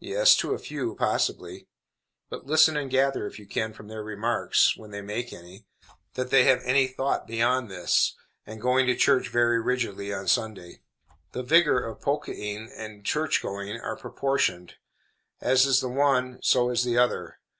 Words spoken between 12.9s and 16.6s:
church going are proportioned; as is the one